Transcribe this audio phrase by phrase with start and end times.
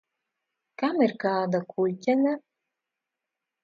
[0.83, 2.37] Kam ir kāda kuļķene?